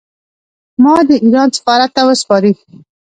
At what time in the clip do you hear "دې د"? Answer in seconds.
1.07-1.23